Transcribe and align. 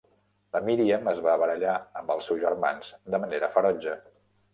La 0.55 0.59
Míriam 0.67 1.09
es 1.11 1.19
va 1.25 1.35
barallar 1.41 1.75
amb 2.01 2.09
els 2.13 2.29
seus 2.31 2.39
germans 2.45 2.89
de 3.17 3.21
manera 3.27 3.51
ferotge. 3.59 3.95